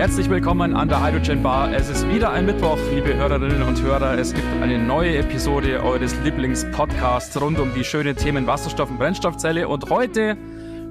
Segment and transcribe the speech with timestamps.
[0.02, 1.72] Herzlich willkommen an der Hydrogen Bar.
[1.74, 4.18] Es ist wieder ein Mittwoch, liebe Hörerinnen und Hörer.
[4.18, 9.68] Es gibt eine neue Episode eures Lieblingspodcasts rund um die schönen Themen Wasserstoff und Brennstoffzelle.
[9.68, 10.38] Und heute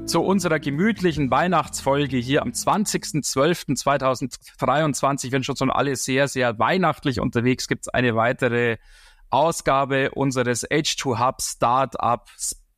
[0.07, 5.33] zu unserer gemütlichen Weihnachtsfolge hier am 20.12.2023.
[5.33, 8.77] Wenn schon schon alle sehr, sehr weihnachtlich unterwegs, gibt es eine weitere
[9.29, 12.31] Ausgabe unseres H2 Hub Startup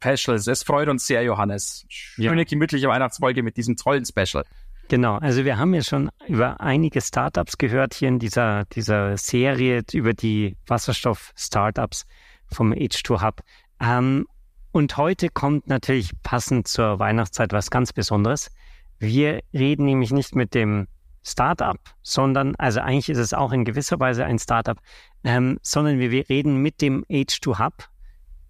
[0.03, 0.47] Specials.
[0.47, 1.85] Es freut uns sehr, Johannes.
[1.89, 2.45] Schöne, ja.
[2.45, 4.47] gemütliche Weihnachtsfolge mit diesem tollen Special.
[4.93, 9.81] Genau, also wir haben ja schon über einige Startups gehört hier in dieser, dieser Serie
[9.91, 12.05] über die Wasserstoff-Startups
[12.49, 13.41] vom H2 Hub.
[13.81, 14.27] Ähm,
[14.71, 18.51] und heute kommt natürlich passend zur Weihnachtszeit was ganz Besonderes.
[18.99, 20.89] Wir reden nämlich nicht mit dem
[21.23, 24.77] Startup, sondern, also eigentlich ist es auch in gewisser Weise ein Startup,
[25.25, 27.89] ähm, sondern wir, reden mit dem H2 Hub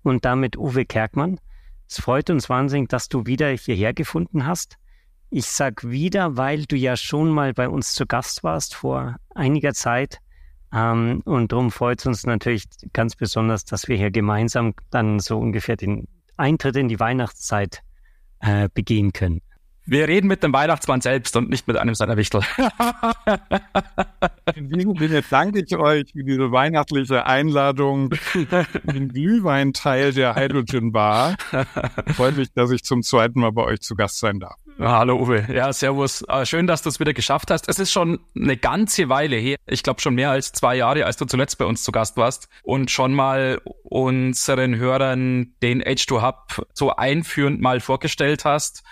[0.03, 1.39] und damit Uwe Kerkmann.
[1.89, 4.77] Es freut uns wahnsinnig, dass du wieder hierher gefunden hast.
[5.35, 9.73] Ich sag wieder, weil du ja schon mal bei uns zu Gast warst vor einiger
[9.73, 10.19] Zeit.
[10.75, 15.39] Ähm, und darum freut es uns natürlich ganz besonders, dass wir hier gemeinsam dann so
[15.39, 17.81] ungefähr den Eintritt in die Weihnachtszeit
[18.41, 19.41] äh, begehen können.
[19.87, 22.43] Wir reden mit dem Weihnachtsmann selbst und nicht mit einem seiner Wichtel.
[24.55, 28.11] In diesem Sinne danke ich euch für diese weihnachtliche Einladung
[28.85, 31.37] den Glühweinteil der Hydrogen Bar.
[32.15, 34.62] Freut mich, dass ich zum zweiten Mal bei euch zu Gast sein darf.
[34.85, 35.47] Hallo Uwe.
[35.53, 36.25] Ja, servus.
[36.29, 37.69] Ah, schön, dass du es wieder geschafft hast.
[37.69, 39.57] Es ist schon eine ganze Weile her.
[39.67, 42.49] Ich glaube schon mehr als zwei Jahre, als du zuletzt bei uns zu Gast warst
[42.65, 48.83] und schon mal unseren Hörern den H2 Hub so einführend mal vorgestellt hast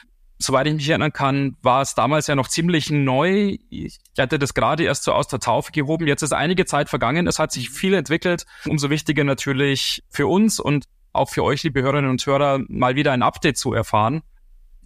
[0.42, 3.58] soweit ich mich erinnern kann, war es damals ja noch ziemlich neu.
[3.68, 6.06] Ich hatte das gerade erst so aus der Taufe gehoben.
[6.06, 7.26] Jetzt ist einige Zeit vergangen.
[7.26, 8.46] Es hat sich viel entwickelt.
[8.66, 13.12] Umso wichtiger natürlich für uns und auch für euch, liebe Hörerinnen und Hörer, mal wieder
[13.12, 14.22] ein Update zu erfahren.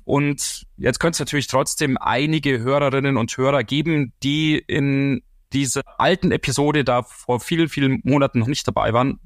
[0.04, 5.22] Und jetzt könnte es natürlich trotzdem einige Hörerinnen und Hörer geben, die in
[5.52, 9.20] dieser alten Episode da vor vielen, vielen Monaten noch nicht dabei waren,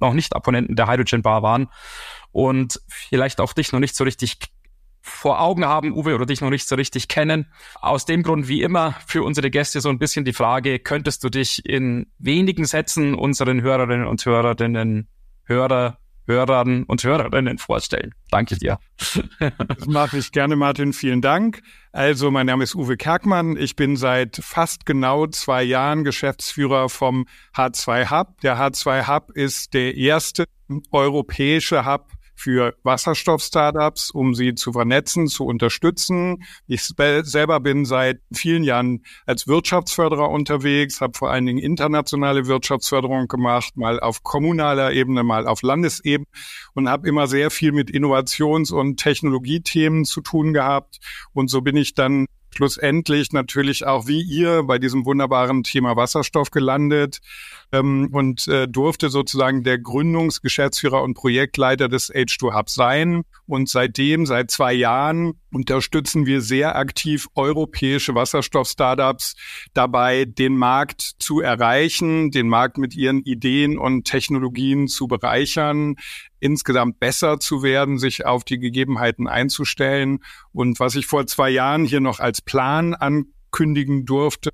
[0.00, 1.68] noch nicht Abonnenten der Hydrogen Bar waren
[2.32, 4.38] und vielleicht auch dich noch nicht so richtig
[5.00, 7.46] vor Augen haben, Uwe, oder dich noch nicht so richtig kennen.
[7.80, 11.30] Aus dem Grund, wie immer, für unsere Gäste so ein bisschen die Frage, könntest du
[11.30, 15.08] dich in wenigen Sätzen unseren Hörerinnen und Hörerinnen,
[15.44, 18.14] Hörer, Hörern und Hörerinnen vorstellen?
[18.30, 18.78] Danke dir.
[19.40, 20.92] Das mache ich gerne, Martin.
[20.92, 21.62] Vielen Dank.
[21.92, 23.56] Also, mein Name ist Uwe Kerkmann.
[23.56, 28.40] Ich bin seit fast genau zwei Jahren Geschäftsführer vom H2 Hub.
[28.42, 30.44] Der H2 Hub ist der erste
[30.92, 36.44] europäische Hub für Wasserstoff-Startups, um sie zu vernetzen, zu unterstützen.
[36.66, 43.26] Ich selber bin seit vielen Jahren als Wirtschaftsförderer unterwegs, habe vor allen Dingen internationale Wirtschaftsförderung
[43.26, 46.26] gemacht, mal auf kommunaler Ebene, mal auf Landesebene
[46.74, 50.98] und habe immer sehr viel mit Innovations- und Technologiethemen zu tun gehabt.
[51.32, 52.26] Und so bin ich dann
[52.58, 57.20] schlussendlich natürlich auch wie ihr bei diesem wunderbaren Thema Wasserstoff gelandet
[57.70, 63.22] ähm, und äh, durfte sozusagen der Gründungsgeschäftsführer und Projektleiter des H2 Hub sein.
[63.46, 69.34] Und seitdem, seit zwei Jahren, unterstützen wir sehr aktiv europäische Wasserstoff-Startups
[69.74, 75.96] dabei, den Markt zu erreichen, den Markt mit ihren Ideen und Technologien zu bereichern,
[76.40, 80.20] insgesamt besser zu werden, sich auf die Gegebenheiten einzustellen.
[80.52, 84.50] Und was ich vor zwei Jahren hier noch als Plan ankündigen durfte,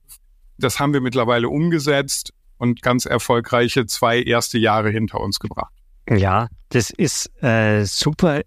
[0.58, 5.72] das haben wir mittlerweile umgesetzt und ganz erfolgreiche zwei erste Jahre hinter uns gebracht.
[6.08, 8.42] Ja, das ist äh, super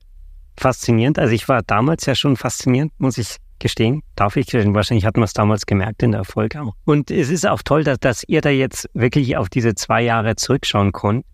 [0.58, 1.20] faszinierend.
[1.20, 4.04] Also ich war damals ja schon faszinierend, muss ich gestehen.
[4.16, 4.54] Darf ich?
[4.54, 6.76] Wahrscheinlich hatten wir es damals gemerkt in der Folge auch.
[6.86, 10.36] Und es ist auch toll, dass, dass ihr da jetzt wirklich auf diese zwei Jahre
[10.36, 11.26] zurückschauen könnt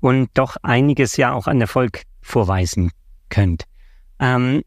[0.00, 2.90] und doch einiges ja auch an Erfolg vorweisen
[3.28, 3.64] könnt.
[4.18, 4.62] Ähm,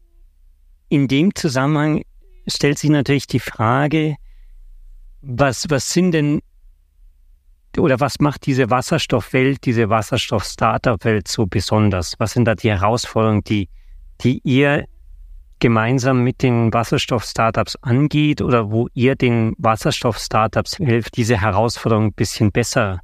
[0.88, 2.02] in dem Zusammenhang
[2.46, 4.16] stellt sich natürlich die Frage,
[5.20, 6.40] was, was sind denn
[7.78, 12.14] oder was macht diese Wasserstoffwelt, diese Wasserstoff-Startup-Welt so besonders?
[12.18, 13.68] Was sind da die Herausforderungen, die,
[14.22, 14.86] die ihr
[15.58, 22.52] gemeinsam mit den Wasserstoff-Startups angeht oder wo ihr den Wasserstoff-Startups helft, diese Herausforderung ein bisschen
[22.52, 23.00] besser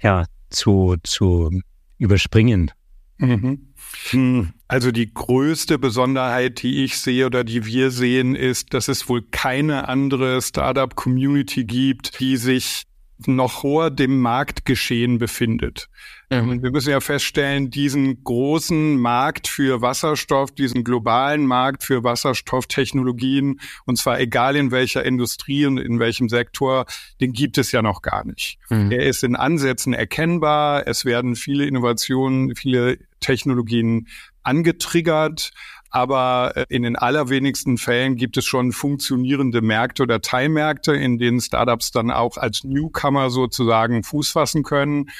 [0.00, 1.50] ja, zu, zu
[1.98, 2.70] überspringen?
[3.18, 3.66] Mhm.
[4.10, 9.08] Hm, also die größte Besonderheit, die ich sehe oder die wir sehen, ist, dass es
[9.08, 12.84] wohl keine andere Startup-Community gibt, die sich
[13.26, 15.88] noch vor dem Marktgeschehen befindet.
[16.30, 16.62] Mhm.
[16.62, 23.96] Wir müssen ja feststellen, diesen großen Markt für Wasserstoff, diesen globalen Markt für Wasserstofftechnologien, und
[23.98, 26.86] zwar egal in welcher Industrie und in welchem Sektor,
[27.20, 28.58] den gibt es ja noch gar nicht.
[28.68, 28.92] Mhm.
[28.92, 30.86] Er ist in Ansätzen erkennbar.
[30.86, 34.06] Es werden viele Innovationen, viele Technologien
[34.42, 35.52] angetriggert
[35.90, 41.40] aber äh, in den allerwenigsten Fällen gibt es schon funktionierende Märkte oder Teilmärkte, in denen
[41.40, 45.10] Startups dann auch als Newcomer sozusagen Fuß fassen können.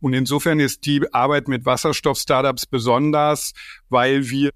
[0.00, 3.52] Und insofern ist die Arbeit mit Wasserstoff-Startups besonders,
[3.88, 4.50] weil wir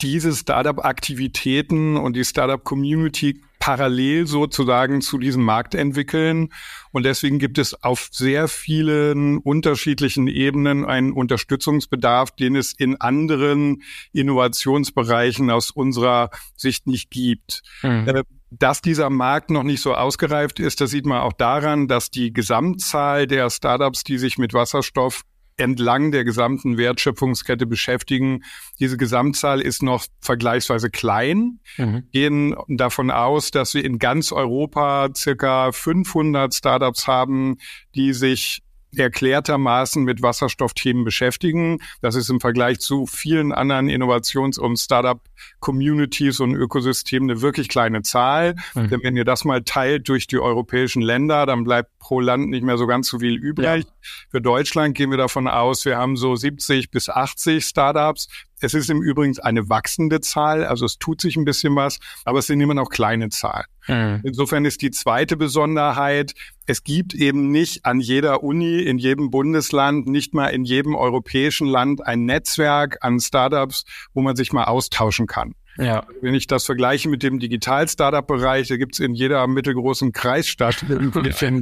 [0.00, 6.50] diese Startup-Aktivitäten und die Startup-Community parallel sozusagen zu diesem Markt entwickeln.
[6.92, 13.82] Und deswegen gibt es auf sehr vielen unterschiedlichen Ebenen einen Unterstützungsbedarf, den es in anderen
[14.12, 17.62] Innovationsbereichen aus unserer Sicht nicht gibt.
[17.82, 18.08] Mhm.
[18.08, 22.10] Äh, dass dieser Markt noch nicht so ausgereift ist, das sieht man auch daran, dass
[22.10, 25.22] die Gesamtzahl der Startups, die sich mit Wasserstoff
[25.58, 28.44] entlang der gesamten Wertschöpfungskette beschäftigen.
[28.80, 31.60] Diese Gesamtzahl ist noch vergleichsweise klein.
[31.76, 32.04] Mhm.
[32.12, 37.58] Gehen davon aus, dass wir in ganz Europa circa 500 Startups haben,
[37.94, 38.62] die sich
[38.96, 41.78] erklärtermaßen mit Wasserstoffthemen beschäftigen.
[42.00, 48.02] Das ist im Vergleich zu vielen anderen Innovations- und Startup-Communities und Ökosystemen eine wirklich kleine
[48.02, 48.54] Zahl.
[48.74, 48.88] Mhm.
[48.88, 52.62] Denn wenn ihr das mal teilt durch die europäischen Länder, dann bleibt pro Land nicht
[52.62, 53.84] mehr so ganz so viel übrig.
[53.84, 54.10] Ja.
[54.30, 58.28] Für Deutschland gehen wir davon aus, wir haben so 70 bis 80 Startups.
[58.60, 62.40] Es ist im Übrigen eine wachsende Zahl, also es tut sich ein bisschen was, aber
[62.40, 63.66] es sind immer noch kleine Zahlen.
[63.88, 64.20] Mhm.
[64.22, 66.34] Insofern ist die zweite Besonderheit,
[66.66, 71.66] es gibt eben nicht an jeder Uni, in jedem Bundesland, nicht mal in jedem europäischen
[71.66, 75.54] Land ein Netzwerk an Startups, wo man sich mal austauschen kann.
[75.78, 76.04] Ja.
[76.20, 81.12] Wenn ich das vergleiche mit dem Digital-Startup-Bereich, da gibt's in jeder mittelgroßen Kreisstadt einen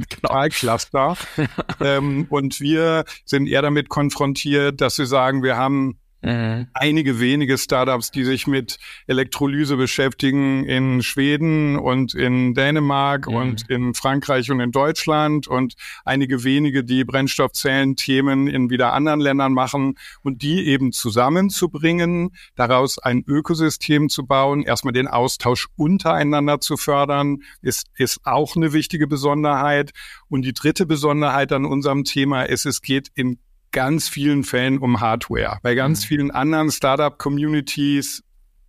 [0.01, 1.15] Digital-Cluster.
[1.81, 6.67] ähm, und wir sind eher damit konfrontiert, dass wir sagen, wir haben Mhm.
[6.73, 13.35] Einige wenige Startups, die sich mit Elektrolyse beschäftigen in Schweden und in Dänemark mhm.
[13.35, 15.75] und in Frankreich und in Deutschland und
[16.05, 23.23] einige wenige, die Brennstoffzellen-Themen in wieder anderen Ländern machen und die eben zusammenzubringen, daraus ein
[23.27, 29.91] Ökosystem zu bauen, erstmal den Austausch untereinander zu fördern, ist, ist auch eine wichtige Besonderheit.
[30.29, 33.37] Und die dritte Besonderheit an unserem Thema ist, es geht in
[33.71, 35.59] ganz vielen Fällen um Hardware.
[35.61, 36.07] Bei ganz mhm.
[36.07, 38.23] vielen anderen Startup-Communities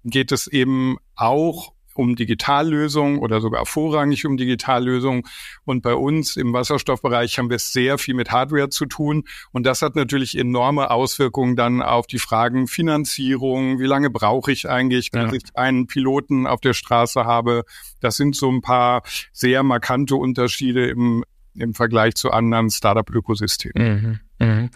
[0.04, 5.24] geht es eben auch um Digitallösungen oder sogar vorrangig um Digitallösungen.
[5.64, 9.24] Und bei uns im Wasserstoffbereich haben wir sehr viel mit Hardware zu tun.
[9.50, 13.80] Und das hat natürlich enorme Auswirkungen dann auf die Fragen Finanzierung.
[13.80, 15.32] Wie lange brauche ich eigentlich, wenn ja.
[15.32, 17.64] ich einen Piloten auf der Straße habe?
[18.00, 19.02] Das sind so ein paar
[19.32, 21.24] sehr markante Unterschiede im,
[21.54, 24.02] im Vergleich zu anderen Startup-Ökosystemen.
[24.02, 24.20] Mhm.
[24.38, 24.70] Mhm.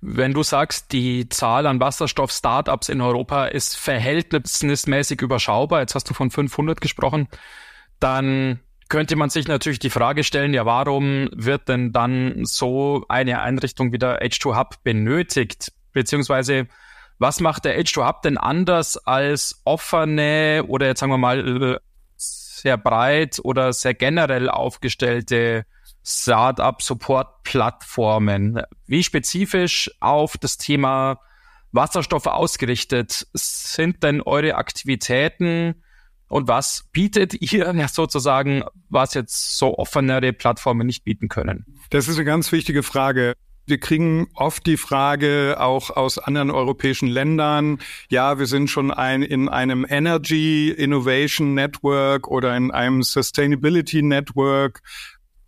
[0.00, 6.14] Wenn du sagst, die Zahl an Wasserstoff-Startups in Europa ist verhältnismäßig überschaubar, jetzt hast du
[6.14, 7.28] von 500 gesprochen,
[8.00, 13.40] dann könnte man sich natürlich die Frage stellen, ja, warum wird denn dann so eine
[13.40, 15.72] Einrichtung wie der H2 Hub benötigt?
[15.92, 16.66] Beziehungsweise,
[17.18, 21.80] was macht der H2 Hub denn anders als offene oder jetzt sagen wir mal
[22.16, 25.64] sehr breit oder sehr generell aufgestellte
[26.04, 28.60] Startup-Support-Plattformen.
[28.86, 31.18] Wie spezifisch auf das Thema
[31.72, 35.82] Wasserstoff ausgerichtet sind denn eure Aktivitäten
[36.28, 41.64] und was bietet ihr sozusagen, was jetzt so offenere Plattformen nicht bieten können?
[41.90, 43.34] Das ist eine ganz wichtige Frage.
[43.66, 47.78] Wir kriegen oft die Frage auch aus anderen europäischen Ländern,
[48.10, 54.82] ja, wir sind schon ein, in einem Energy Innovation Network oder in einem Sustainability Network.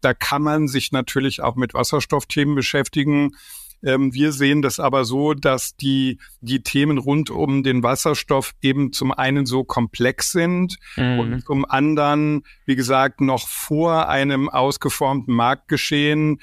[0.06, 3.32] Da kann man sich natürlich auch mit Wasserstoffthemen beschäftigen.
[3.82, 8.92] Ähm, wir sehen das aber so, dass die, die Themen rund um den Wasserstoff eben
[8.92, 11.18] zum einen so komplex sind mhm.
[11.18, 16.38] und zum anderen, wie gesagt, noch vor einem ausgeformten Marktgeschehen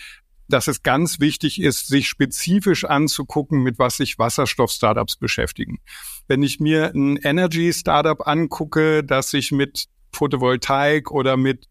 [0.50, 5.80] dass es ganz wichtig ist, sich spezifisch anzugucken, mit was sich Wasserstoff-Startups beschäftigen.
[6.28, 11.70] Wenn ich mir ein Energy-Startup angucke, das sich mit Photovoltaik oder mit,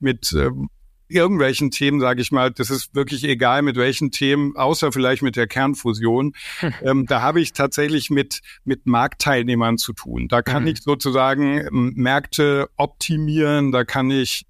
[0.00, 0.70] mit ähm,
[1.08, 5.36] irgendwelchen Themen, sage ich mal, das ist wirklich egal mit welchen Themen, außer vielleicht mit
[5.36, 6.34] der Kernfusion.
[6.82, 10.28] ähm, da habe ich tatsächlich mit mit Marktteilnehmern zu tun.
[10.28, 10.68] Da kann mhm.
[10.68, 14.46] ich sozusagen ähm, Märkte optimieren, da kann ich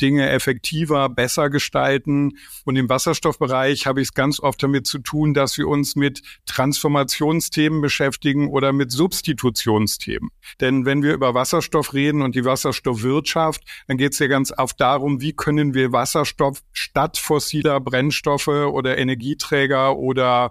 [0.00, 2.38] Dinge effektiver, besser gestalten.
[2.64, 6.22] Und im Wasserstoffbereich habe ich es ganz oft damit zu tun, dass wir uns mit
[6.46, 10.30] Transformationsthemen beschäftigen oder mit Substitutionsthemen.
[10.60, 14.80] Denn wenn wir über Wasserstoff reden und die Wasserstoffwirtschaft, dann geht es ja ganz oft
[14.80, 20.50] darum, wie können wir Wasserstoff statt fossiler Brennstoffe oder Energieträger oder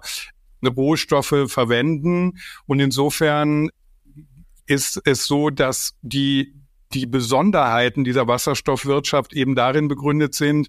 [0.68, 2.38] Rohstoffe verwenden.
[2.66, 3.70] Und insofern
[4.66, 6.54] ist es so, dass die
[6.92, 10.68] die Besonderheiten dieser Wasserstoffwirtschaft eben darin begründet sind,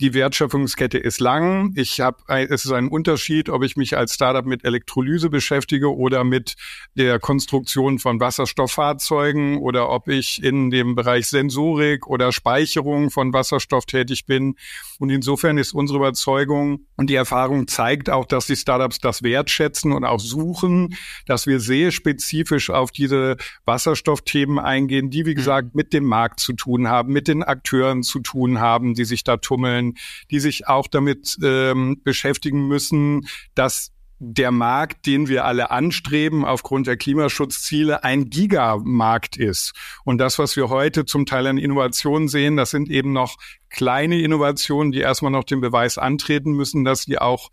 [0.00, 1.72] die Wertschöpfungskette ist lang.
[1.76, 6.24] Ich habe, es ist ein Unterschied, ob ich mich als Startup mit Elektrolyse beschäftige oder
[6.24, 6.56] mit
[6.96, 13.86] der Konstruktion von Wasserstofffahrzeugen oder ob ich in dem Bereich Sensorik oder Speicherung von Wasserstoff
[13.86, 14.56] tätig bin.
[14.98, 19.92] Und insofern ist unsere Überzeugung und die Erfahrung zeigt auch, dass die Startups das wertschätzen
[19.92, 20.96] und auch suchen,
[21.26, 26.52] dass wir sehr spezifisch auf diese Wasserstoffthemen eingehen, die, wie gesagt, mit dem Markt zu
[26.54, 29.81] tun haben, mit den Akteuren zu tun haben, die sich da tummeln
[30.30, 33.92] die sich auch damit ähm, beschäftigen müssen, dass
[34.24, 39.72] der Markt, den wir alle anstreben aufgrund der Klimaschutzziele, ein Gigamarkt ist.
[40.04, 43.36] Und das, was wir heute zum Teil an Innovationen sehen, das sind eben noch
[43.68, 47.50] kleine Innovationen, die erstmal noch den Beweis antreten müssen, dass die auch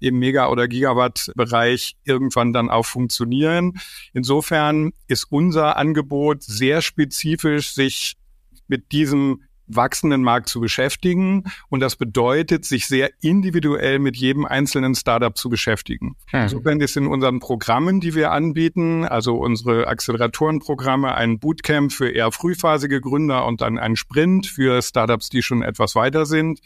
[0.00, 3.74] im Mega- oder Gigawatt-Bereich irgendwann dann auch funktionieren.
[4.14, 8.16] Insofern ist unser Angebot sehr spezifisch, sich
[8.66, 11.44] mit diesem wachsenden Markt zu beschäftigen.
[11.68, 16.16] Und das bedeutet, sich sehr individuell mit jedem einzelnen Startup zu beschäftigen.
[16.30, 16.42] Hm.
[16.42, 22.32] Insofern ist in unseren Programmen, die wir anbieten, also unsere Acceleratorenprogramme, ein Bootcamp für eher
[22.32, 26.60] frühphasige Gründer und dann ein Sprint für Startups, die schon etwas weiter sind.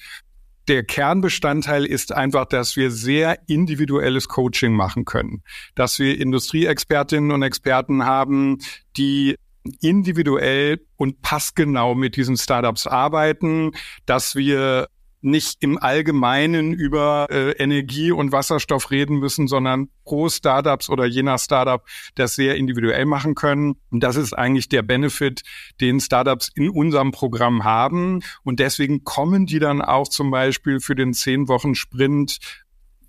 [0.69, 5.43] Der Kernbestandteil ist einfach, dass wir sehr individuelles Coaching machen können,
[5.75, 8.59] dass wir Industrieexpertinnen und Experten haben,
[8.97, 9.37] die
[9.81, 13.73] individuell und passgenau mit diesen Startups arbeiten,
[14.07, 14.88] dass wir
[15.23, 21.38] nicht im Allgemeinen über äh, Energie und Wasserstoff reden müssen, sondern pro Startups oder jener
[21.38, 23.76] Startup das sehr individuell machen können.
[23.90, 25.42] Und das ist eigentlich der Benefit,
[25.81, 28.21] den Startups in unserem Programm haben.
[28.42, 32.38] Und deswegen kommen die dann auch zum Beispiel für den zehn Wochen Sprint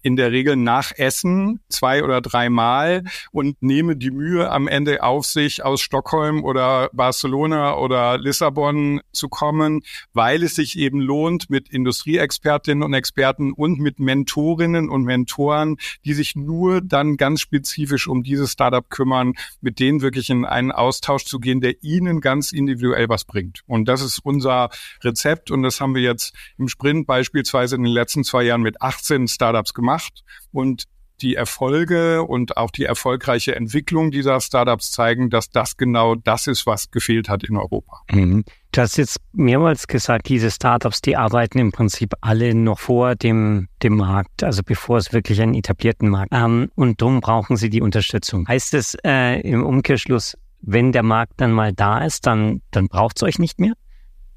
[0.03, 5.25] in der Regel nach Essen zwei oder dreimal und nehme die Mühe am Ende auf
[5.25, 9.81] sich, aus Stockholm oder Barcelona oder Lissabon zu kommen,
[10.13, 16.13] weil es sich eben lohnt, mit Industrieexpertinnen und Experten und mit Mentorinnen und Mentoren, die
[16.13, 21.23] sich nur dann ganz spezifisch um dieses Startup kümmern, mit denen wirklich in einen Austausch
[21.23, 23.61] zu gehen, der ihnen ganz individuell was bringt.
[23.67, 24.69] Und das ist unser
[25.01, 28.81] Rezept und das haben wir jetzt im Sprint beispielsweise in den letzten zwei Jahren mit
[28.81, 30.83] 18 Startups gemacht gemacht und
[31.21, 36.65] die Erfolge und auch die erfolgreiche Entwicklung dieser Startups zeigen, dass das genau das ist,
[36.65, 38.01] was gefehlt hat in Europa.
[38.11, 38.43] Mhm.
[38.71, 43.69] Du hast jetzt mehrmals gesagt, diese Startups, die arbeiten im Prinzip alle noch vor dem,
[43.83, 47.81] dem Markt, also bevor es wirklich einen etablierten Markt ähm, und darum brauchen sie die
[47.81, 48.47] Unterstützung.
[48.47, 53.17] Heißt es äh, im Umkehrschluss, wenn der Markt dann mal da ist, dann, dann braucht
[53.17, 53.73] es euch nicht mehr?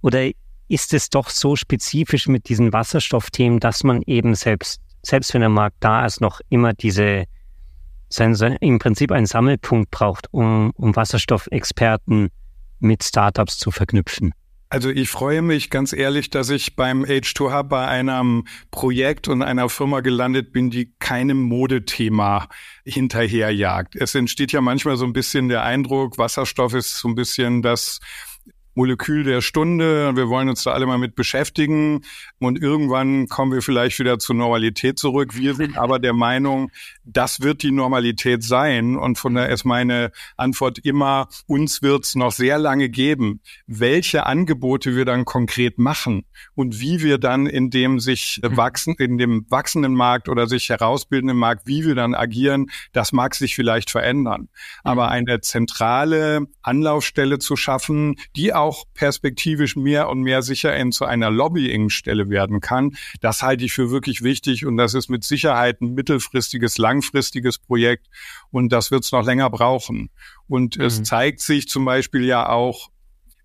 [0.03, 0.31] Oder
[0.69, 5.51] ist es doch so spezifisch mit diesen Wasserstoffthemen, dass man eben selbst selbst wenn der
[5.51, 7.25] Markt da ist, noch immer diese,
[8.61, 12.31] im Prinzip einen Sammelpunkt braucht, um, um Wasserstoffexperten
[12.81, 14.33] mit Startups zu verknüpfen.
[14.69, 19.43] Also ich freue mich ganz ehrlich, dass ich beim H2 Hub bei einem Projekt und
[19.43, 22.49] einer Firma gelandet bin, die keinem Modethema
[22.85, 23.95] hinterherjagt.
[23.95, 28.01] Es entsteht ja manchmal so ein bisschen der Eindruck, Wasserstoff ist so ein bisschen das
[28.77, 30.15] Molekül der Stunde.
[30.15, 32.03] Wir wollen uns da alle mal mit beschäftigen
[32.39, 35.35] und irgendwann kommen wir vielleicht wieder zur Normalität zurück.
[35.35, 36.71] Wir sind aber der Meinung,
[37.03, 42.15] das wird die Normalität sein und von daher ist meine Antwort immer, uns wird es
[42.17, 43.41] noch sehr lange geben.
[43.67, 49.17] Welche Angebote wir dann konkret machen und wie wir dann in dem sich wachsen, in
[49.17, 53.91] dem wachsenden Markt oder sich herausbildenden Markt, wie wir dann agieren, das mag sich vielleicht
[53.91, 54.49] verändern.
[54.85, 55.13] Aber mhm.
[55.13, 61.05] eine zentrale Anlaufstelle zu schaffen, die auch auch perspektivisch mehr und mehr sicher in zu
[61.05, 62.97] einer Lobbyingstelle werden kann.
[63.21, 68.09] Das halte ich für wirklich wichtig und das ist mit Sicherheit ein mittelfristiges, langfristiges Projekt
[68.51, 70.11] und das wird es noch länger brauchen.
[70.49, 70.85] Und mhm.
[70.85, 72.91] es zeigt sich zum Beispiel ja auch,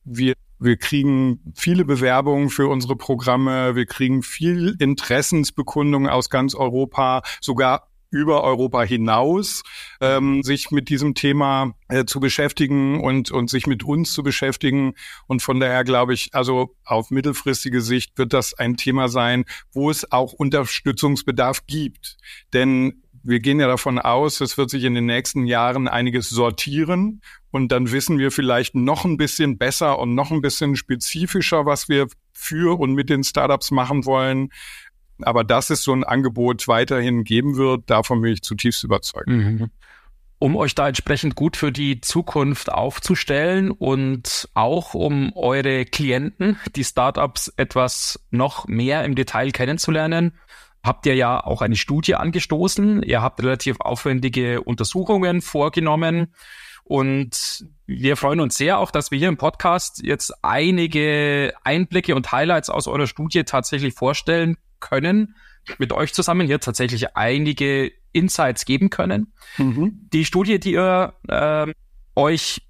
[0.04, 3.76] wir wir kriegen viele Bewerbungen für unsere Programme.
[3.76, 9.64] Wir kriegen viel Interessensbekundungen aus ganz Europa, sogar über Europa hinaus
[10.00, 14.94] ähm, sich mit diesem Thema äh, zu beschäftigen und, und sich mit uns zu beschäftigen.
[15.28, 19.90] Und von daher glaube ich, also auf mittelfristige Sicht wird das ein Thema sein, wo
[19.90, 22.18] es auch Unterstützungsbedarf gibt.
[22.54, 27.22] Denn wir gehen ja davon aus, es wird sich in den nächsten Jahren einiges sortieren
[27.52, 31.88] und dann wissen wir vielleicht noch ein bisschen besser und noch ein bisschen spezifischer, was
[31.88, 34.50] wir für und mit den Startups machen wollen.
[35.24, 39.28] Aber dass es so ein Angebot weiterhin geben wird, davon bin ich zutiefst überzeugt.
[39.28, 39.70] Mhm.
[40.40, 46.84] Um euch da entsprechend gut für die Zukunft aufzustellen und auch um eure Klienten, die
[46.84, 50.34] Startups etwas noch mehr im Detail kennenzulernen,
[50.84, 53.04] habt ihr ja auch eine Studie angestoßen.
[53.04, 56.34] Ihr habt relativ aufwendige Untersuchungen vorgenommen.
[56.84, 62.32] Und wir freuen uns sehr auch, dass wir hier im Podcast jetzt einige Einblicke und
[62.32, 65.36] Highlights aus eurer Studie tatsächlich vorstellen können,
[65.78, 69.32] mit euch zusammen hier tatsächlich einige Insights geben können.
[69.58, 70.10] Mhm.
[70.12, 71.74] Die Studie, die ihr äh,
[72.16, 72.62] euch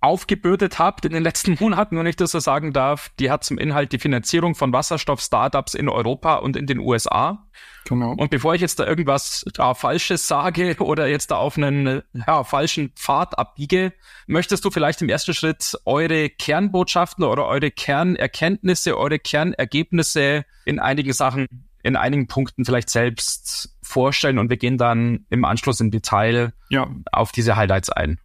[0.00, 3.58] aufgebürdet habt in den letzten Monaten, wenn ich das so sagen darf, die hat zum
[3.58, 7.46] Inhalt die Finanzierung von Wasserstoff-Startups in Europa und in den USA.
[7.86, 8.12] Genau.
[8.12, 12.44] Und bevor ich jetzt da irgendwas da Falsches sage oder jetzt da auf einen ja,
[12.44, 13.92] falschen Pfad abbiege,
[14.26, 21.14] möchtest du vielleicht im ersten Schritt eure Kernbotschaften oder eure Kernerkenntnisse, eure Kernergebnisse in einigen
[21.14, 21.46] Sachen,
[21.82, 26.90] in einigen Punkten vielleicht selbst vorstellen und wir gehen dann im Anschluss im Detail ja.
[27.10, 28.18] auf diese Highlights ein.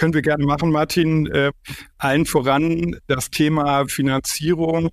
[0.00, 1.26] Können wir gerne machen, Martin.
[1.26, 1.52] Äh,
[1.98, 4.90] allen voran das Thema Finanzierung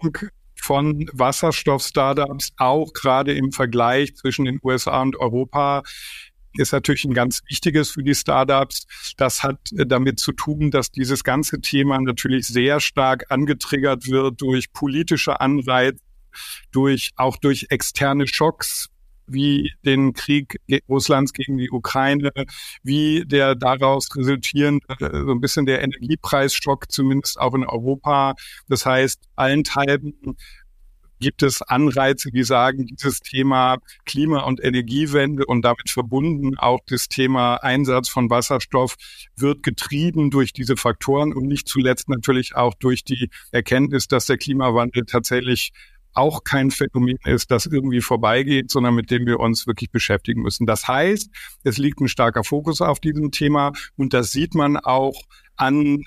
[0.55, 5.83] von Wasserstoff-Startups, auch gerade im Vergleich zwischen den USA und Europa,
[6.55, 8.85] ist natürlich ein ganz wichtiges für die Startups.
[9.15, 14.41] Das hat äh, damit zu tun, dass dieses ganze Thema natürlich sehr stark angetriggert wird
[14.41, 16.01] durch politische Anreize,
[16.73, 18.89] durch, auch durch externe Schocks,
[19.27, 22.31] wie den Krieg Russlands gegen die Ukraine,
[22.83, 28.35] wie der daraus resultierende so ein bisschen der Energiepreisschock, zumindest auch in Europa.
[28.67, 30.37] Das heißt, allenthalben
[31.19, 37.07] gibt es Anreize, die sagen, dieses Thema Klima- und Energiewende und damit verbunden auch das
[37.07, 38.95] Thema Einsatz von Wasserstoff
[39.35, 44.37] wird getrieben durch diese Faktoren und nicht zuletzt natürlich auch durch die Erkenntnis, dass der
[44.37, 45.71] Klimawandel tatsächlich
[46.17, 50.65] auch kein Phänomen ist, das irgendwie vorbeigeht, sondern mit dem wir uns wirklich beschäftigen müssen.
[50.65, 51.29] Das heißt,
[51.63, 55.21] es liegt ein starker Fokus auf diesem Thema und das sieht man auch
[55.55, 56.03] an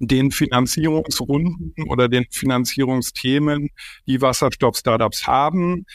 [0.00, 3.68] den Finanzierungsrunden oder den Finanzierungsthemen,
[4.06, 5.86] die Wasserstoff-Startups haben.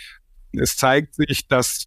[0.53, 1.85] Es zeigt sich, dass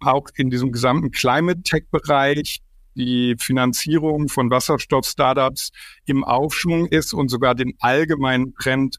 [0.00, 2.60] auch in diesem gesamten Climate Tech-Bereich
[2.94, 5.70] die Finanzierung von Wasserstoff-Startups
[6.04, 8.98] im Aufschwung ist und sogar den allgemeinen Trend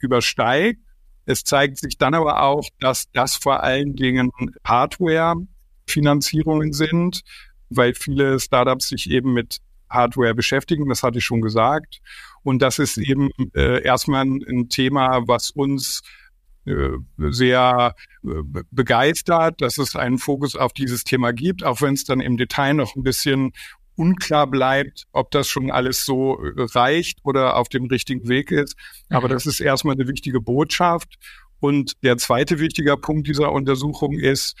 [0.00, 0.81] übersteigt.
[1.24, 4.30] Es zeigt sich dann aber auch, dass das vor allen Dingen
[4.64, 7.22] Hardware-Finanzierungen sind,
[7.70, 9.58] weil viele Startups sich eben mit
[9.88, 12.00] Hardware beschäftigen, das hatte ich schon gesagt.
[12.42, 16.02] Und das ist eben äh, erstmal ein Thema, was uns
[16.64, 16.98] äh,
[17.30, 18.28] sehr äh,
[18.70, 22.74] begeistert, dass es einen Fokus auf dieses Thema gibt, auch wenn es dann im Detail
[22.74, 23.52] noch ein bisschen
[23.96, 28.76] unklar bleibt, ob das schon alles so äh, reicht oder auf dem richtigen Weg ist.
[29.10, 29.32] Aber mhm.
[29.32, 31.16] das ist erstmal eine wichtige Botschaft.
[31.60, 34.56] Und der zweite wichtige Punkt dieser Untersuchung ist,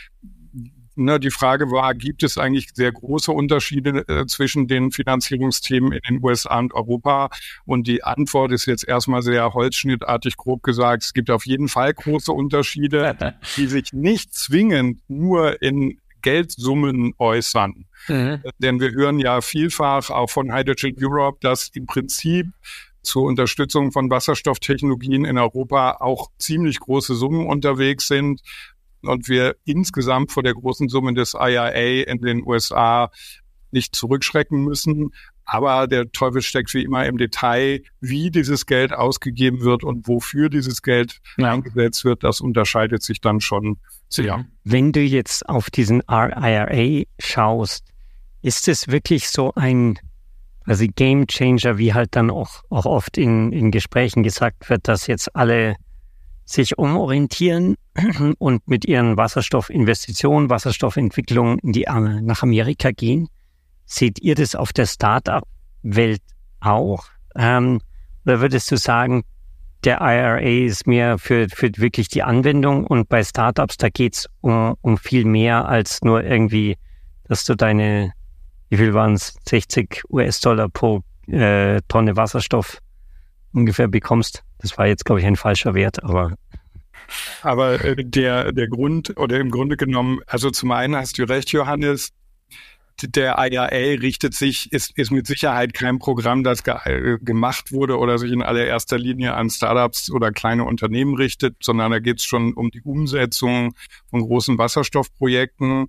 [0.94, 6.00] ne, die Frage war, gibt es eigentlich sehr große Unterschiede äh, zwischen den Finanzierungsthemen in
[6.08, 7.30] den USA und Europa?
[7.64, 11.04] Und die Antwort ist jetzt erstmal sehr holzschnittartig grob gesagt.
[11.04, 13.16] Es gibt auf jeden Fall große Unterschiede,
[13.56, 17.86] die sich nicht zwingend nur in Geldsummen äußern.
[18.08, 18.42] Mhm.
[18.58, 22.46] Denn wir hören ja vielfach auch von Hydrogen Europe, dass im Prinzip
[23.02, 28.40] zur Unterstützung von Wasserstofftechnologien in Europa auch ziemlich große Summen unterwegs sind
[29.02, 33.10] und wir insgesamt vor der großen Summe des IRA in den USA
[33.72, 35.12] nicht zurückschrecken müssen.
[35.44, 40.48] Aber der Teufel steckt wie immer im Detail, wie dieses Geld ausgegeben wird und wofür
[40.48, 41.52] dieses Geld ja.
[41.52, 42.24] eingesetzt wird.
[42.24, 43.78] Das unterscheidet sich dann schon
[44.08, 44.44] sehr.
[44.64, 47.84] Wenn du jetzt auf diesen IRA schaust,
[48.42, 49.98] ist es wirklich so ein
[50.64, 55.06] also Game Changer, wie halt dann auch, auch oft in, in Gesprächen gesagt wird, dass
[55.06, 55.76] jetzt alle
[56.44, 57.76] sich umorientieren
[58.38, 63.28] und mit ihren Wasserstoffinvestitionen, Wasserstoffentwicklungen in die, nach Amerika gehen?
[63.92, 66.22] Seht ihr das auf der Startup-Welt
[66.60, 67.04] auch?
[67.36, 67.82] Ähm,
[68.24, 69.22] oder würdest du sagen,
[69.84, 74.76] der IRA ist mehr für, für wirklich die Anwendung und bei Startups, da geht's um,
[74.80, 76.78] um viel mehr als nur irgendwie,
[77.24, 78.14] dass du deine,
[78.70, 82.78] wie viel waren es, 60 US-Dollar pro äh, Tonne Wasserstoff
[83.52, 84.42] ungefähr bekommst.
[84.56, 86.32] Das war jetzt, glaube ich, ein falscher Wert, aber
[87.42, 91.52] Aber äh, der, der Grund oder im Grunde genommen, also zum einen hast du recht,
[91.52, 92.14] Johannes,
[93.02, 97.98] der IRA richtet sich, ist, ist mit Sicherheit kein Programm, das ge äh, gemacht wurde
[97.98, 102.24] oder sich in allererster Linie an Startups oder kleine Unternehmen richtet, sondern da geht es
[102.24, 103.74] schon um die Umsetzung
[104.10, 105.86] von großen Wasserstoffprojekten.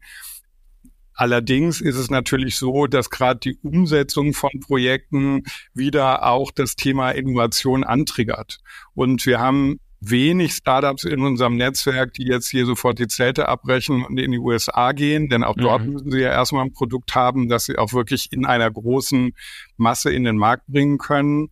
[1.16, 7.12] Allerdings ist es natürlich so, dass gerade die Umsetzung von Projekten wieder auch das Thema
[7.12, 8.60] Innovation antriggert.
[8.96, 14.04] Und wir haben wenig Startups in unserem Netzwerk, die jetzt hier sofort die Zelte abbrechen
[14.06, 15.94] und in die USA gehen, denn auch dort mhm.
[15.94, 19.34] müssen sie ja erstmal ein Produkt haben, das sie auch wirklich in einer großen
[19.78, 21.50] Masse in den Markt bringen können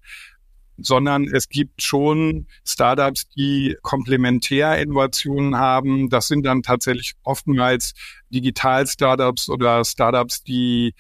[0.84, 6.10] sondern es gibt schon Startups, die Komplementärinnovationen haben.
[6.10, 7.94] Das sind dann tatsächlich oftmals
[8.30, 10.94] Digital-Startups oder Startups, die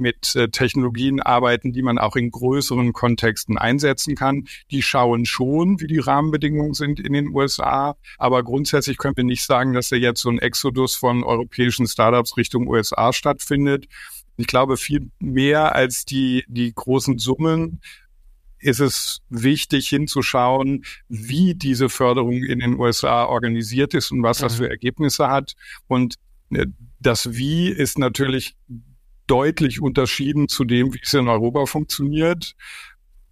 [0.00, 4.48] mit äh, Technologien arbeiten, die man auch in größeren Kontexten einsetzen kann.
[4.70, 7.96] Die schauen schon, wie die Rahmenbedingungen sind in den USA.
[8.18, 12.36] Aber grundsätzlich können wir nicht sagen, dass da jetzt so ein Exodus von europäischen Startups
[12.36, 13.86] Richtung USA stattfindet.
[14.36, 17.80] Ich glaube, viel mehr als die, die großen Summen
[18.58, 24.56] ist es wichtig hinzuschauen, wie diese Förderung in den USA organisiert ist und was das
[24.56, 24.70] für mhm.
[24.70, 25.54] Ergebnisse hat.
[25.88, 26.16] Und
[26.50, 26.66] äh,
[27.00, 28.56] das Wie ist natürlich
[29.30, 32.54] deutlich unterschieden zu dem, wie es in Europa funktioniert.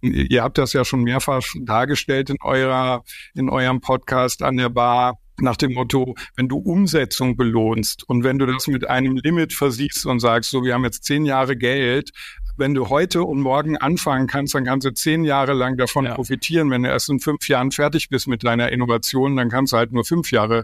[0.01, 5.19] Ihr habt das ja schon mehrfach dargestellt in eurer, in eurem Podcast an der Bar
[5.41, 10.05] nach dem Motto, wenn du Umsetzung belohnst und wenn du das mit einem Limit versiehst
[10.05, 12.11] und sagst, so, wir haben jetzt zehn Jahre Geld,
[12.57, 16.13] wenn du heute und morgen anfangen kannst, dann kannst du zehn Jahre lang davon ja.
[16.13, 16.69] profitieren.
[16.69, 19.93] Wenn du erst in fünf Jahren fertig bist mit deiner Innovation, dann kannst du halt
[19.93, 20.63] nur fünf Jahre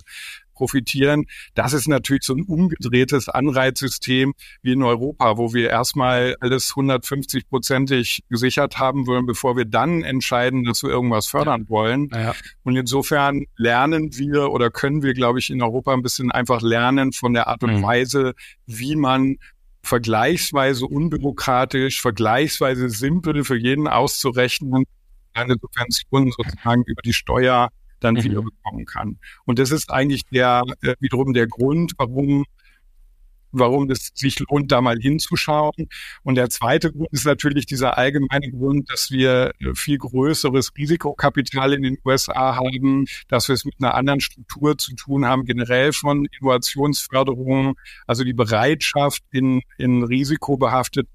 [0.56, 1.26] profitieren.
[1.54, 8.22] Das ist natürlich so ein umgedrehtes Anreizsystem wie in Europa, wo wir erstmal alles 150-prozentig
[8.30, 11.70] gesichert haben wollen, bevor wir dann entscheiden, dass wir irgendwas fördern ja.
[11.70, 12.10] wollen.
[12.14, 12.34] Ja.
[12.64, 17.12] Und insofern lernen wir oder können wir, glaube ich, in Europa ein bisschen einfach lernen
[17.12, 17.84] von der Art und mhm.
[17.84, 18.34] Weise,
[18.66, 19.38] wie man
[19.84, 24.86] vergleichsweise unbürokratisch, vergleichsweise simpel für jeden auszurechnen,
[25.34, 28.24] eine Subvention sozusagen über die Steuer dann mhm.
[28.24, 29.20] wieder bekommen kann.
[29.46, 32.46] Und das ist eigentlich der äh, wiederum der Grund, warum
[33.58, 35.88] warum es sich lohnt, da mal hinzuschauen.
[36.24, 41.84] Und der zweite Grund ist natürlich dieser allgemeine Grund, dass wir viel größeres Risikokapital in
[41.84, 46.26] den USA haben, dass wir es mit einer anderen Struktur zu tun haben, generell von
[46.26, 51.10] Innovationsförderung, also die Bereitschaft in, in risikobehaftete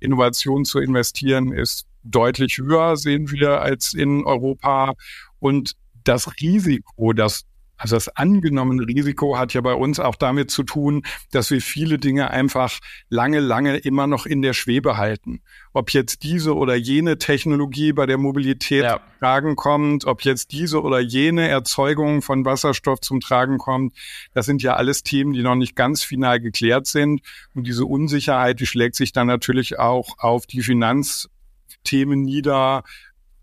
[0.00, 4.94] Innovation zu investieren ist deutlich höher, sehen wir, als in Europa.
[5.38, 7.44] Und das Risiko, das
[7.82, 11.98] also das angenommene Risiko hat ja bei uns auch damit zu tun, dass wir viele
[11.98, 15.42] Dinge einfach lange, lange immer noch in der Schwebe halten.
[15.72, 19.00] Ob jetzt diese oder jene Technologie bei der Mobilität ja.
[19.18, 23.96] Tragen kommt, ob jetzt diese oder jene Erzeugung von Wasserstoff zum Tragen kommt,
[24.32, 27.20] das sind ja alles Themen, die noch nicht ganz final geklärt sind.
[27.52, 32.84] Und diese Unsicherheit, die schlägt sich dann natürlich auch auf die Finanzthemen nieder,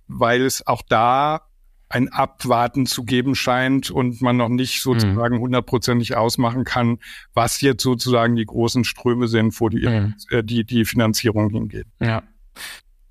[0.07, 1.48] weil es auch da
[1.89, 5.41] ein Abwarten zu geben scheint und man noch nicht sozusagen mhm.
[5.41, 6.99] hundertprozentig ausmachen kann,
[7.33, 10.15] was jetzt sozusagen die großen Ströme sind, wo die, mhm.
[10.29, 11.87] äh, die, die Finanzierung hingeht.
[11.99, 12.23] Ja.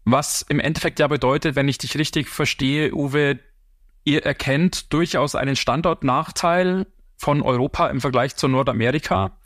[0.05, 3.41] Was im Endeffekt ja bedeutet, wenn ich dich richtig verstehe, Uwe,
[4.05, 6.87] ihr erkennt durchaus einen Standortnachteil
[7.17, 9.38] von Europa im Vergleich zu Nordamerika,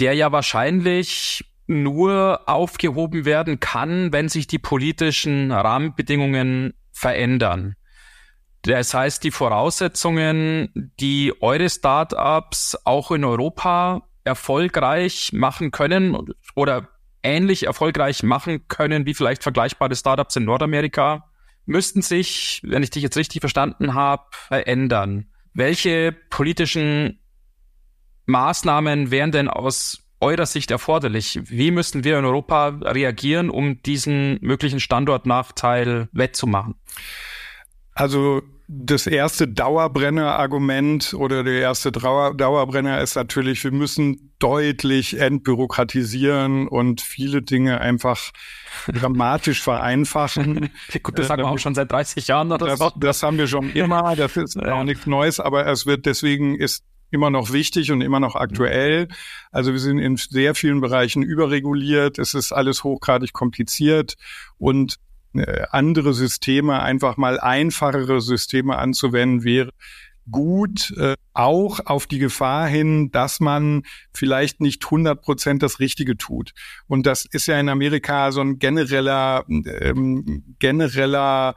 [0.00, 7.76] der ja wahrscheinlich nur aufgehoben werden kann, wenn sich die politischen Rahmenbedingungen verändern.
[8.66, 16.16] Das heißt, die Voraussetzungen, die eure Startups auch in Europa erfolgreich machen können
[16.56, 16.88] oder
[17.22, 21.30] ähnlich erfolgreich machen können wie vielleicht vergleichbare Startups in Nordamerika,
[21.64, 25.26] müssten sich, wenn ich dich jetzt richtig verstanden habe, verändern.
[25.54, 27.20] Welche politischen
[28.26, 31.38] Maßnahmen wären denn aus eurer Sicht erforderlich?
[31.44, 36.74] Wie müssten wir in Europa reagieren, um diesen möglichen Standortnachteil wettzumachen?
[37.92, 46.66] Also das erste Dauerbrenner-Argument oder der erste Dauer Dauerbrenner ist natürlich, wir müssen deutlich entbürokratisieren
[46.66, 48.32] und viele Dinge einfach
[48.88, 50.70] dramatisch vereinfachen.
[51.02, 52.90] Gut, das sagen wir auch schon seit 30 Jahren oder das, so.
[52.96, 54.74] Das haben wir schon immer, das ist ja.
[54.74, 59.06] auch nichts Neues, aber es wird deswegen ist immer noch wichtig und immer noch aktuell.
[59.52, 62.18] Also wir sind in sehr vielen Bereichen überreguliert.
[62.18, 64.16] Es ist alles hochgradig kompliziert
[64.58, 64.98] und
[65.70, 69.70] andere Systeme, einfach mal einfachere Systeme anzuwenden, wäre
[70.30, 76.16] gut, äh, auch auf die Gefahr hin, dass man vielleicht nicht 100 Prozent das Richtige
[76.16, 76.52] tut.
[76.88, 81.54] Und das ist ja in Amerika so ein genereller, ähm, genereller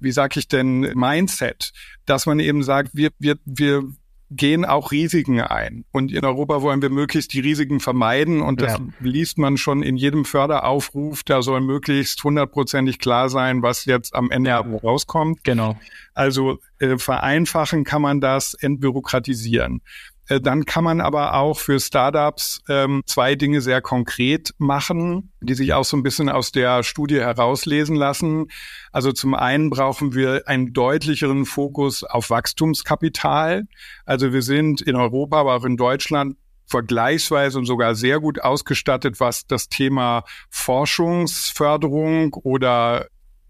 [0.00, 1.72] wie sag ich denn, Mindset,
[2.06, 3.82] dass man eben sagt, wir, wir, wir
[4.30, 5.84] gehen auch Risiken ein.
[5.90, 8.42] Und in Europa wollen wir möglichst die Risiken vermeiden.
[8.42, 8.86] Und das ja.
[9.00, 11.22] liest man schon in jedem Förderaufruf.
[11.22, 14.58] Da soll möglichst hundertprozentig klar sein, was jetzt am Ende ja.
[14.60, 15.44] rauskommt.
[15.44, 15.78] Genau.
[16.14, 19.80] Also äh, vereinfachen kann man das, entbürokratisieren.
[20.28, 25.54] Äh, dann kann man aber auch für Startups ähm, zwei Dinge sehr konkret machen, die
[25.54, 28.46] sich auch so ein bisschen aus der Studie herauslesen lassen.
[28.92, 33.64] Also zum einen brauchen wir einen deutlicheren Fokus auf Wachstumskapital.
[34.04, 36.36] Also wir sind in Europa, aber auch in Deutschland
[36.66, 43.06] vergleichsweise und sogar sehr gut ausgestattet, was das Thema Forschungsförderung oder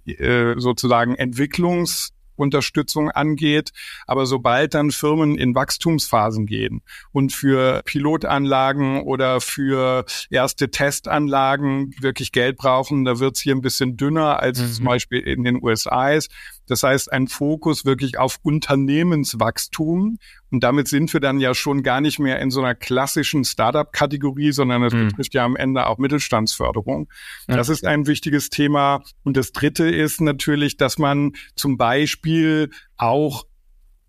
[0.06, 3.70] äh, sozusagen Entwicklungs Unterstützung angeht.
[4.06, 12.32] Aber sobald dann Firmen in Wachstumsphasen gehen und für Pilotanlagen oder für erste Testanlagen wirklich
[12.32, 14.72] Geld brauchen, da wird es hier ein bisschen dünner als mhm.
[14.72, 16.30] zum Beispiel in den USA ist.
[16.70, 20.18] Das heißt, ein Fokus wirklich auf Unternehmenswachstum.
[20.50, 24.52] Und damit sind wir dann ja schon gar nicht mehr in so einer klassischen Startup-Kategorie,
[24.52, 25.08] sondern es mhm.
[25.08, 27.08] betrifft ja am Ende auch Mittelstandsförderung.
[27.48, 27.56] Ja.
[27.56, 29.02] Das ist ein wichtiges Thema.
[29.24, 33.44] Und das dritte ist natürlich, dass man zum Beispiel auch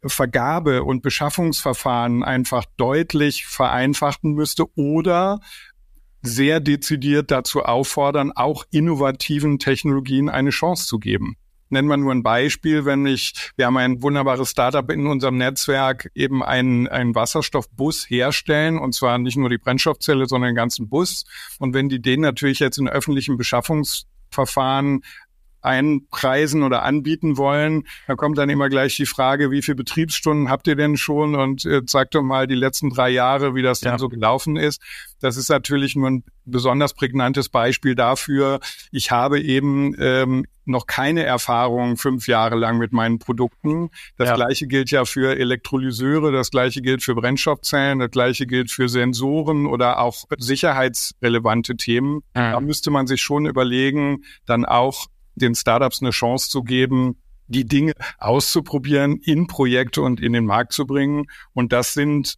[0.05, 5.39] Vergabe- und Beschaffungsverfahren einfach deutlich vereinfachen müsste oder
[6.21, 11.37] sehr dezidiert dazu auffordern, auch innovativen Technologien eine Chance zu geben.
[11.69, 16.09] Nennen wir nur ein Beispiel, wenn ich, wir haben ein wunderbares Startup in unserem Netzwerk,
[16.15, 21.25] eben einen, einen Wasserstoffbus herstellen, und zwar nicht nur die Brennstoffzelle, sondern den ganzen Bus.
[21.59, 25.03] Und wenn die den natürlich jetzt in öffentlichen Beschaffungsverfahren
[25.61, 27.85] einpreisen oder anbieten wollen.
[28.07, 31.35] Da kommt dann immer gleich die Frage, wie viele Betriebsstunden habt ihr denn schon?
[31.35, 33.91] Und äh, zeigt doch mal die letzten drei Jahre, wie das ja.
[33.91, 34.81] dann so gelaufen ist.
[35.21, 38.59] Das ist natürlich nur ein besonders prägnantes Beispiel dafür.
[38.91, 43.89] Ich habe eben ähm, noch keine Erfahrung fünf Jahre lang mit meinen Produkten.
[44.17, 44.35] Das ja.
[44.35, 49.65] gleiche gilt ja für Elektrolyseure, das gleiche gilt für Brennstoffzellen, das gleiche gilt für Sensoren
[49.65, 52.15] oder auch sicherheitsrelevante Themen.
[52.15, 52.21] Mhm.
[52.33, 55.07] Da müsste man sich schon überlegen, dann auch
[55.41, 60.73] den Startups eine Chance zu geben, die Dinge auszuprobieren, in Projekte und in den Markt
[60.73, 61.25] zu bringen.
[61.53, 62.35] Und das sind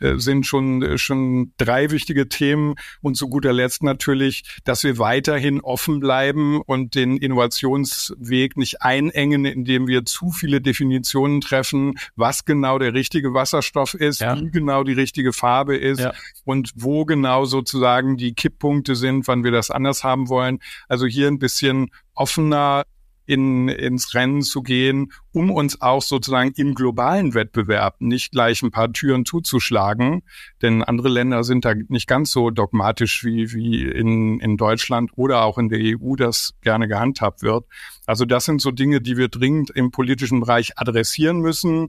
[0.00, 2.74] sind schon, schon drei wichtige Themen.
[3.02, 9.44] Und zu guter Letzt natürlich, dass wir weiterhin offen bleiben und den Innovationsweg nicht einengen,
[9.44, 14.36] indem wir zu viele Definitionen treffen, was genau der richtige Wasserstoff ist, ja.
[14.36, 16.12] wie genau die richtige Farbe ist ja.
[16.44, 20.58] und wo genau sozusagen die Kipppunkte sind, wann wir das anders haben wollen.
[20.88, 22.84] Also hier ein bisschen offener
[23.26, 28.70] in, ins Rennen zu gehen, um uns auch sozusagen im globalen Wettbewerb nicht gleich ein
[28.70, 30.22] paar Türen zuzuschlagen.
[30.62, 35.42] Denn andere Länder sind da nicht ganz so dogmatisch wie, wie in, in Deutschland oder
[35.42, 37.64] auch in der EU das gerne gehandhabt wird.
[38.06, 41.88] Also das sind so Dinge, die wir dringend im politischen Bereich adressieren müssen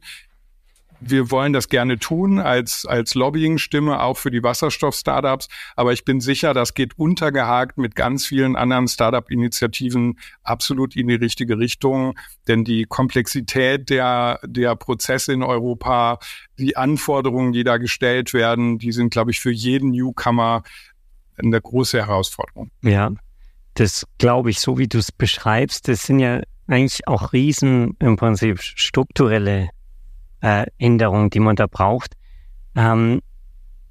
[0.99, 5.47] wir wollen das gerne tun als, als Lobbying-Stimme auch für die Wasserstoff-Startups.
[5.75, 11.15] Aber ich bin sicher, das geht untergehakt mit ganz vielen anderen Startup-Initiativen absolut in die
[11.15, 12.17] richtige Richtung.
[12.47, 16.19] Denn die Komplexität der, der Prozesse in Europa,
[16.57, 20.63] die Anforderungen, die da gestellt werden, die sind, glaube ich, für jeden Newcomer
[21.37, 22.71] eine große Herausforderung.
[22.81, 23.11] Ja,
[23.73, 28.15] das glaube ich, so wie du es beschreibst, das sind ja eigentlich auch riesen im
[28.15, 29.69] Prinzip strukturelle
[30.41, 32.13] äh, die man da braucht.
[32.75, 33.21] Ähm,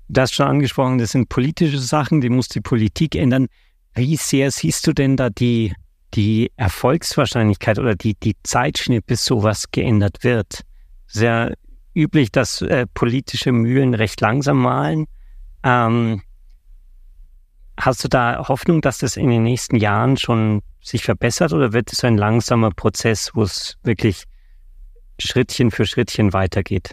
[0.09, 3.49] das schon angesprochen, das sind politische Sachen, die muss die Politik ändern.
[3.95, 5.75] Wie sehr siehst du denn da die,
[6.15, 10.61] die Erfolgswahrscheinlichkeit oder die, die Zeitschnitt, bis sowas geändert wird?
[11.07, 11.55] Sehr
[11.95, 15.07] üblich, dass äh, politische Mühlen recht langsam malen.
[15.63, 16.23] Ähm,
[17.79, 21.93] hast du da Hoffnung, dass das in den nächsten Jahren schon sich verbessert oder wird
[21.93, 24.25] es ein langsamer Prozess, wo es wirklich
[25.19, 26.91] Schrittchen für Schrittchen weitergeht?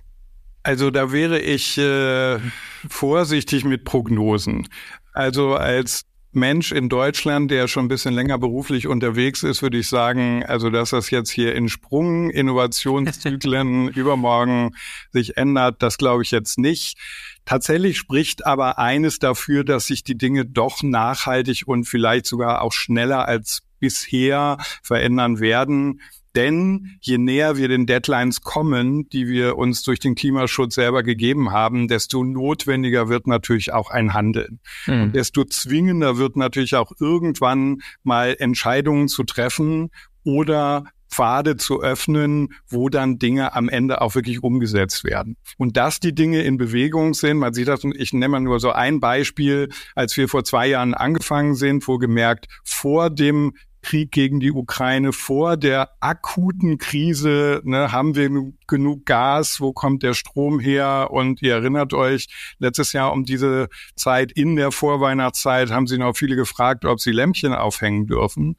[0.64, 2.40] Also da wäre ich äh,
[2.88, 4.68] vorsichtig mit Prognosen.
[5.14, 9.90] Also als Mensch in Deutschland, der schon ein bisschen länger beruflich unterwegs ist, würde ich
[9.90, 14.72] sagen, also dass das jetzt hier in Sprung, Innovationszyklen übermorgen
[15.12, 16.98] sich ändert, das glaube ich jetzt nicht.
[17.44, 22.72] Tatsächlich spricht aber eines dafür, dass sich die Dinge doch nachhaltig und vielleicht sogar auch
[22.72, 26.02] schneller als bisher verändern werden.
[26.36, 31.52] Denn je näher wir den Deadlines kommen, die wir uns durch den Klimaschutz selber gegeben
[31.52, 34.60] haben, desto notwendiger wird natürlich auch ein Handeln.
[34.86, 35.02] Mhm.
[35.02, 39.90] Und desto zwingender wird natürlich auch irgendwann mal Entscheidungen zu treffen
[40.24, 45.36] oder Pfade zu öffnen, wo dann Dinge am Ende auch wirklich umgesetzt werden.
[45.58, 48.72] Und dass die Dinge in Bewegung sind, man sieht das, ich nenne mal nur so
[48.72, 54.40] ein Beispiel, als wir vor zwei Jahren angefangen sind, wo gemerkt, vor dem Krieg gegen
[54.40, 58.30] die Ukraine, vor der akuten Krise, ne, haben wir
[58.68, 61.10] genug Gas, wo kommt der Strom her?
[61.12, 62.28] Und ihr erinnert euch,
[62.60, 67.12] letztes Jahr um diese Zeit in der Vorweihnachtszeit haben sie noch viele gefragt, ob sie
[67.12, 68.56] Lämpchen aufhängen dürfen.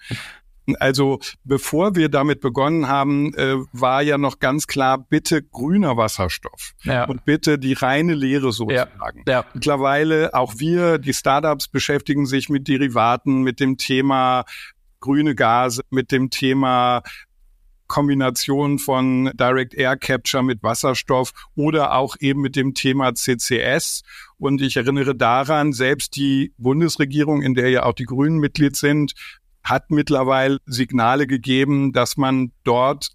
[0.79, 6.73] Also bevor wir damit begonnen haben, äh, war ja noch ganz klar, bitte grüner Wasserstoff
[6.85, 7.05] ja.
[7.05, 9.23] und bitte die reine Lehre sozusagen.
[9.27, 9.41] Ja.
[9.41, 9.45] Ja.
[9.55, 14.45] Mittlerweile auch wir, die Startups beschäftigen sich mit Derivaten, mit dem Thema
[15.03, 17.03] grüne Gase, mit dem Thema
[17.93, 24.01] Kombination von Direct Air Capture mit Wasserstoff oder auch eben mit dem Thema CCS.
[24.39, 29.13] Und ich erinnere daran, selbst die Bundesregierung, in der ja auch die Grünen Mitglied sind,
[29.63, 33.11] hat mittlerweile Signale gegeben, dass man dort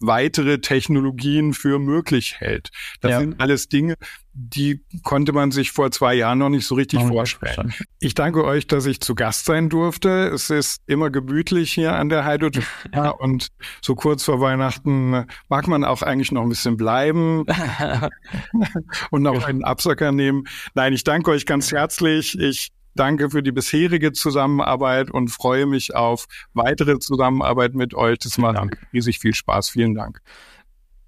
[0.00, 2.70] weitere Technologien für möglich hält.
[3.02, 3.20] Das ja.
[3.20, 3.96] sind alles Dinge,
[4.34, 7.74] die konnte man sich vor zwei Jahren noch nicht so richtig oh, vorstellen.
[8.00, 10.28] Ich danke euch, dass ich zu Gast sein durfte.
[10.28, 12.64] Es ist immer gemütlich hier an der Hydrogen
[12.94, 13.10] ja.
[13.10, 13.48] und
[13.82, 17.44] so kurz vor Weihnachten mag man auch eigentlich noch ein bisschen bleiben
[19.10, 20.44] und noch einen Absacker nehmen.
[20.74, 22.38] Nein, ich danke euch ganz herzlich.
[22.38, 28.18] Ich Danke für die bisherige Zusammenarbeit und freue mich auf weitere Zusammenarbeit mit euch.
[28.18, 28.58] Das macht
[28.92, 29.70] riesig viel Spaß.
[29.70, 30.20] Vielen Dank.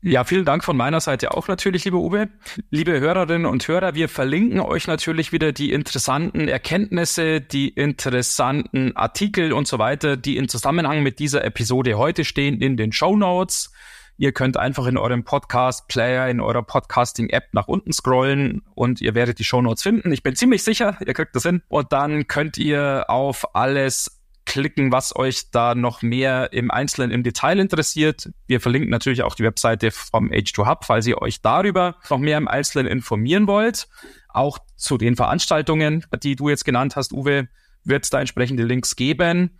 [0.06, 2.28] Ja, vielen Dank von meiner Seite auch natürlich, liebe Uwe.
[2.68, 9.54] Liebe Hörerinnen und Hörer, wir verlinken euch natürlich wieder die interessanten Erkenntnisse, die interessanten Artikel
[9.54, 13.72] und so weiter, die in Zusammenhang mit dieser Episode heute stehen in den Show Notes.
[14.18, 19.38] Ihr könnt einfach in eurem Podcast-Player, in eurer Podcasting-App nach unten scrollen und ihr werdet
[19.38, 20.12] die Shownotes finden.
[20.12, 21.62] Ich bin ziemlich sicher, ihr kriegt das hin.
[21.68, 24.13] Und dann könnt ihr auf alles
[24.54, 28.30] klicken, was euch da noch mehr im Einzelnen im Detail interessiert.
[28.46, 32.38] Wir verlinken natürlich auch die Webseite vom H2 Hub, falls ihr euch darüber noch mehr
[32.38, 33.88] im Einzelnen informieren wollt.
[34.28, 37.48] Auch zu den Veranstaltungen, die du jetzt genannt hast, Uwe,
[37.82, 39.58] wird es da entsprechende Links geben.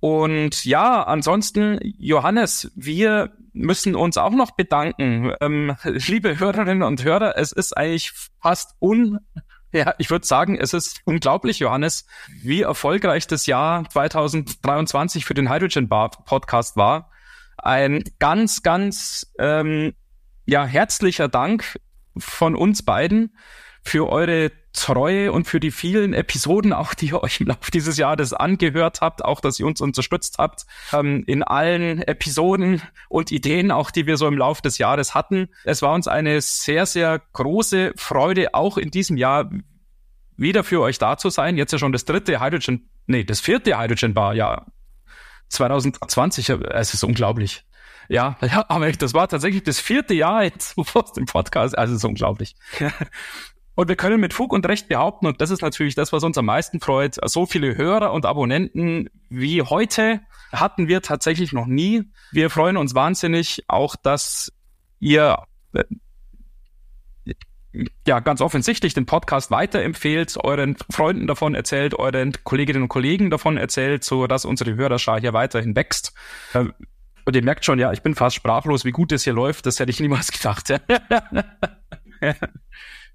[0.00, 5.32] Und ja, ansonsten, Johannes, wir müssen uns auch noch bedanken.
[5.40, 9.20] Ähm, liebe Hörerinnen und Hörer, es ist eigentlich fast un,
[9.74, 12.06] ja, ich würde sagen, es ist unglaublich, Johannes,
[12.42, 17.10] wie erfolgreich das Jahr 2023 für den Hydrogen Bar Podcast war.
[17.58, 19.94] Ein ganz, ganz, ähm,
[20.46, 21.80] ja, herzlicher Dank
[22.16, 23.36] von uns beiden
[23.82, 27.96] für eure Treue und für die vielen Episoden, auch die ihr euch im Laufe dieses
[27.96, 33.70] Jahres angehört habt, auch dass ihr uns unterstützt habt ähm, in allen Episoden und Ideen,
[33.70, 35.48] auch die wir so im Laufe des Jahres hatten.
[35.64, 39.50] Es war uns eine sehr, sehr große Freude, auch in diesem Jahr
[40.36, 41.56] wieder für euch da zu sein.
[41.56, 44.66] Jetzt ja schon das dritte Hydrogen, nee, das vierte Hydrogen Bar, ja,
[45.50, 47.64] 2020, es ist unglaublich.
[48.08, 51.76] Ja, ja, aber das war tatsächlich das vierte Jahr jetzt vor dem Podcast.
[51.78, 52.56] Also es ist unglaublich.
[53.74, 56.38] Und wir können mit Fug und Recht behaupten, und das ist natürlich das, was uns
[56.38, 60.20] am meisten freut, so viele Hörer und Abonnenten wie heute
[60.52, 62.04] hatten wir tatsächlich noch nie.
[62.30, 64.52] Wir freuen uns wahnsinnig auch, dass
[65.00, 65.38] ihr
[65.72, 65.82] äh,
[68.06, 73.56] ja ganz offensichtlich den Podcast weiterempfehlt, euren Freunden davon erzählt, euren Kolleginnen und Kollegen davon
[73.56, 76.14] erzählt, so dass unsere Hörerschar hier weiterhin wächst.
[76.52, 76.66] Äh,
[77.26, 79.66] und ihr merkt schon, ja, ich bin fast sprachlos, wie gut es hier läuft.
[79.66, 80.68] Das hätte ich niemals gedacht.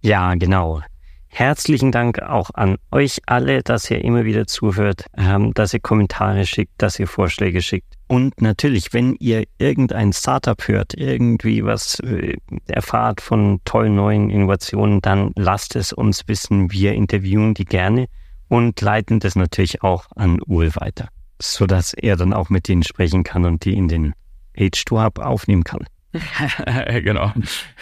[0.02, 0.82] Ja, genau.
[1.28, 6.46] Herzlichen Dank auch an euch alle, dass ihr immer wieder zuhört, ähm, dass ihr Kommentare
[6.46, 7.96] schickt, dass ihr Vorschläge schickt.
[8.08, 15.02] Und natürlich, wenn ihr irgendein Startup hört, irgendwie was äh, erfahrt von tollen neuen Innovationen,
[15.02, 16.72] dann lasst es uns wissen.
[16.72, 18.08] Wir interviewen die gerne
[18.48, 21.10] und leiten das natürlich auch an Uwe weiter,
[21.40, 24.14] sodass er dann auch mit denen sprechen kann und die in den
[24.58, 25.86] H2 Hub aufnehmen kann.
[27.04, 27.32] genau.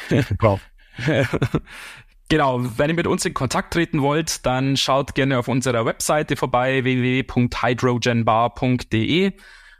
[2.29, 6.35] Genau, wenn ihr mit uns in Kontakt treten wollt, dann schaut gerne auf unserer Webseite
[6.35, 9.31] vorbei www.hydrogenbar.de.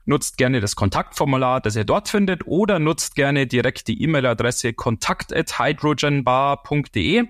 [0.06, 7.26] Nutzt gerne das Kontaktformular, das ihr dort findet, oder nutzt gerne direkt die E-Mail-Adresse kontakt@hydrogenbar.de.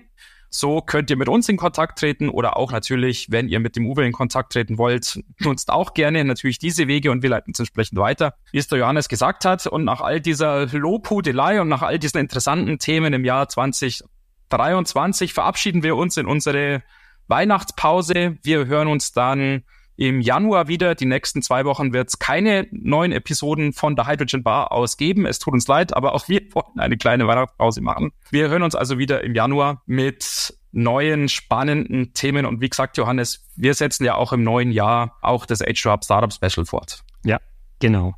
[0.50, 3.86] So könnt ihr mit uns in Kontakt treten oder auch natürlich, wenn ihr mit dem
[3.86, 7.58] Uwe in Kontakt treten wollt, nutzt auch gerne natürlich diese Wege und wir leiten es
[7.58, 9.66] entsprechend weiter, wie es der Johannes gesagt hat.
[9.66, 14.04] Und nach all dieser Lobhudelei und nach all diesen interessanten Themen im Jahr 20
[14.50, 16.82] 23 verabschieden wir uns in unsere
[17.28, 18.38] Weihnachtspause.
[18.42, 19.62] Wir hören uns dann
[19.96, 20.94] im Januar wieder.
[20.94, 25.26] Die nächsten zwei Wochen wird es keine neuen Episoden von der Hydrogen Bar ausgeben.
[25.26, 28.12] Es tut uns leid, aber auch wir wollen eine kleine Weihnachtspause machen.
[28.30, 32.46] Wir hören uns also wieder im Januar mit neuen, spannenden Themen.
[32.46, 36.04] Und wie gesagt, Johannes, wir setzen ja auch im neuen Jahr auch das H2 Hub
[36.04, 37.02] Startup Special fort.
[37.24, 37.40] Ja,
[37.80, 38.14] genau.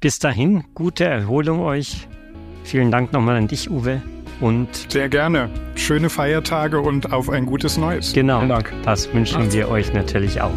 [0.00, 2.06] Bis dahin, gute Erholung euch.
[2.64, 4.02] Vielen Dank nochmal an dich, Uwe.
[4.40, 5.48] Und Sehr gerne.
[5.74, 8.12] Schöne Feiertage und auf ein gutes Neues.
[8.12, 8.38] Genau.
[8.38, 8.72] Vielen Dank.
[8.84, 10.52] Das wünschen wir euch natürlich auch.